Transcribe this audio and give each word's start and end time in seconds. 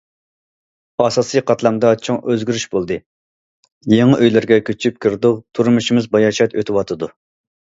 ئاساسىي 1.03 1.43
قاتلامدا 1.51 1.91
چوڭ 2.07 2.17
ئۆزگىرىش 2.31 2.65
بولدى، 2.71 2.97
يېڭى 3.97 4.19
ئۆيلەرگە 4.25 4.59
كۆچۈپ 4.71 4.99
كىردۇق، 5.07 5.39
تۇرمۇشىمىز 5.59 6.09
باياشات 6.17 6.57
ئۆتۈۋاتىدۇ. 6.61 7.13